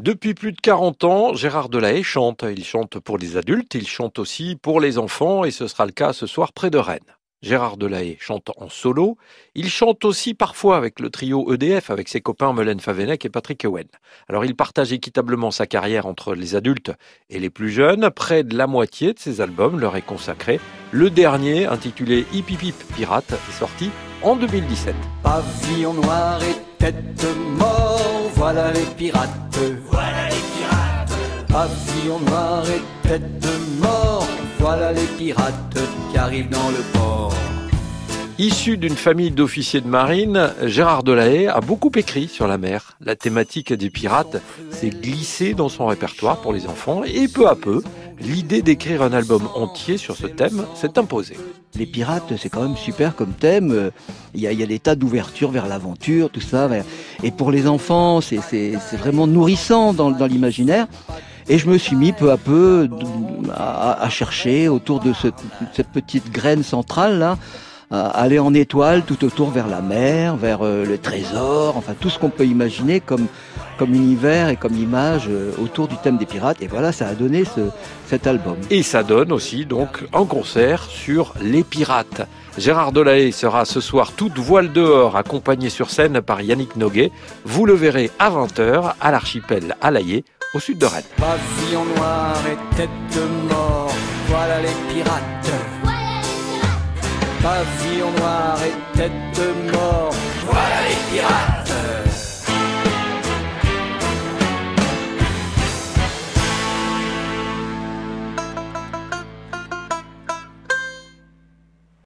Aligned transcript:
Depuis 0.00 0.32
plus 0.32 0.52
de 0.52 0.60
40 0.62 1.04
ans, 1.04 1.34
Gérard 1.34 1.68
Delahaye 1.68 2.02
chante. 2.02 2.42
Il 2.50 2.64
chante 2.64 2.98
pour 2.98 3.18
les 3.18 3.36
adultes, 3.36 3.74
il 3.74 3.86
chante 3.86 4.18
aussi 4.18 4.56
pour 4.56 4.80
les 4.80 4.96
enfants 4.96 5.44
et 5.44 5.50
ce 5.50 5.68
sera 5.68 5.84
le 5.84 5.92
cas 5.92 6.14
ce 6.14 6.26
soir 6.26 6.54
près 6.54 6.70
de 6.70 6.78
Rennes. 6.78 7.00
Gérard 7.42 7.76
Delahaye 7.76 8.16
chante 8.18 8.50
en 8.56 8.70
solo. 8.70 9.18
Il 9.54 9.68
chante 9.68 10.06
aussi 10.06 10.32
parfois 10.32 10.78
avec 10.78 11.00
le 11.00 11.10
trio 11.10 11.52
EDF, 11.52 11.90
avec 11.90 12.08
ses 12.08 12.22
copains 12.22 12.54
Melaine 12.54 12.80
Favenec 12.80 13.26
et 13.26 13.28
Patrick 13.28 13.62
Ewen. 13.62 13.88
Alors 14.26 14.46
il 14.46 14.56
partage 14.56 14.90
équitablement 14.90 15.50
sa 15.50 15.66
carrière 15.66 16.06
entre 16.06 16.34
les 16.34 16.54
adultes 16.54 16.92
et 17.28 17.38
les 17.38 17.50
plus 17.50 17.70
jeunes. 17.70 18.08
Près 18.08 18.42
de 18.42 18.56
la 18.56 18.66
moitié 18.66 19.12
de 19.12 19.18
ses 19.18 19.42
albums 19.42 19.78
leur 19.78 19.96
est 19.96 20.02
consacré. 20.02 20.60
Le 20.92 21.10
dernier, 21.10 21.66
intitulé 21.66 22.24
Hip 22.32 22.44
Hip 22.48 22.62
Hip 22.62 22.94
Pirate, 22.96 23.32
est 23.32 23.58
sorti 23.58 23.90
en 24.22 24.34
2017. 24.36 24.94
Pavillon 25.22 25.92
noir 25.92 26.40
et 26.42 26.56
tête 26.78 27.26
mort, 27.58 28.30
voilà 28.34 28.72
les 28.72 28.86
pirates. 28.96 29.50
Pavillon 31.50 32.20
noir 32.20 32.62
et 32.70 33.08
tête 33.08 33.22
mort, 33.82 34.24
voilà 34.60 34.92
les 34.92 35.06
pirates 35.18 35.78
qui 36.10 36.16
arrivent 36.16 36.48
dans 36.48 36.68
le 36.68 36.78
port. 36.92 37.34
Issu 38.38 38.76
d'une 38.76 38.94
famille 38.94 39.32
d'officiers 39.32 39.80
de 39.80 39.88
marine, 39.88 40.52
Gérard 40.64 41.02
Delahaye 41.02 41.48
a 41.48 41.60
beaucoup 41.60 41.90
écrit 41.96 42.28
sur 42.28 42.46
la 42.46 42.56
mer. 42.56 42.96
La 43.00 43.16
thématique 43.16 43.72
des 43.72 43.90
pirates 43.90 44.40
s'est 44.70 44.90
glissée 44.90 45.54
dans 45.54 45.68
son 45.68 45.86
répertoire 45.86 46.40
pour 46.40 46.52
les 46.52 46.66
enfants 46.68 47.02
et 47.04 47.26
peu 47.26 47.48
à 47.48 47.56
peu, 47.56 47.82
l'idée 48.20 48.62
d'écrire 48.62 49.02
un 49.02 49.12
album 49.12 49.48
entier 49.54 49.96
sur 49.96 50.16
ce 50.16 50.28
thème 50.28 50.64
s'est 50.74 50.98
imposée. 50.98 51.36
Les 51.74 51.86
pirates, 51.86 52.32
c'est 52.38 52.48
quand 52.48 52.62
même 52.62 52.76
super 52.76 53.14
comme 53.14 53.32
thème. 53.32 53.90
Il 54.34 54.40
y 54.40 54.46
a, 54.46 54.52
il 54.52 54.58
y 54.58 54.62
a 54.62 54.66
des 54.66 54.78
tas 54.78 54.94
d'ouverture 54.94 55.50
vers 55.50 55.66
l'aventure, 55.66 56.30
tout 56.30 56.40
ça. 56.40 56.68
Et 57.22 57.30
pour 57.30 57.50
les 57.50 57.66
enfants, 57.66 58.20
c'est 58.20 58.72
vraiment 58.98 59.26
nourrissant 59.26 59.92
dans, 59.92 60.10
dans 60.10 60.26
l'imaginaire. 60.26 60.86
Et 61.50 61.58
je 61.58 61.68
me 61.68 61.76
suis 61.78 61.96
mis 61.96 62.12
peu 62.12 62.30
à 62.30 62.36
peu 62.38 62.88
à, 63.54 64.02
à 64.02 64.08
chercher 64.08 64.68
autour 64.68 65.00
de 65.00 65.12
ce- 65.12 65.28
cette 65.74 65.88
petite 65.88 66.30
graine 66.30 66.62
centrale 66.62 67.18
là, 67.18 67.36
aller 67.90 68.38
en 68.38 68.54
étoile 68.54 69.02
tout 69.02 69.24
autour 69.24 69.50
vers 69.50 69.66
la 69.66 69.80
mer, 69.80 70.36
vers 70.36 70.60
euh, 70.64 70.84
le 70.86 70.96
trésor, 70.96 71.76
enfin 71.76 71.94
tout 71.98 72.08
ce 72.08 72.20
qu'on 72.20 72.30
peut 72.30 72.46
imaginer 72.46 73.00
comme 73.00 73.26
comme 73.78 73.94
univers 73.94 74.50
et 74.50 74.56
comme 74.56 74.76
image 74.76 75.24
euh, 75.28 75.50
autour 75.60 75.88
du 75.88 75.96
thème 75.96 76.18
des 76.18 76.26
pirates. 76.26 76.60
Et 76.62 76.66
voilà, 76.68 76.92
ça 76.92 77.08
a 77.08 77.14
donné 77.14 77.44
ce, 77.44 77.62
cet 78.06 78.26
album. 78.28 78.56
Et 78.70 78.82
ça 78.84 79.02
donne 79.02 79.32
aussi 79.32 79.64
donc 79.64 80.04
un 80.12 80.26
concert 80.26 80.84
sur 80.84 81.32
les 81.40 81.64
pirates. 81.64 82.28
Gérard 82.58 82.92
Delahaye 82.92 83.32
sera 83.32 83.64
ce 83.64 83.80
soir 83.80 84.12
toute 84.12 84.38
voile 84.38 84.70
dehors, 84.72 85.16
accompagné 85.16 85.70
sur 85.70 85.88
scène 85.90 86.20
par 86.20 86.42
Yannick 86.42 86.76
Noguet. 86.76 87.10
Vous 87.46 87.64
le 87.64 87.72
verrez 87.72 88.10
à 88.18 88.28
20h 88.30 88.92
à 89.00 89.10
l'archipel 89.10 89.74
Alaillé, 89.80 90.24
au 90.54 90.60
sud 90.60 90.78
de 90.78 90.86
Rennes. 90.86 91.04
Pavillon 91.16 91.84
noir 91.96 92.36
et 92.46 92.76
tête 92.76 92.90
mort, 93.48 93.92
voilà 94.28 94.60
les 94.60 94.92
pirates. 94.92 95.52
Pavillon 97.42 98.10
noir 98.18 98.58
et 98.64 98.96
tête 98.96 99.72
mort, 99.72 100.14
voilà 100.46 100.82
les 100.88 101.16
pirates. 101.16 101.49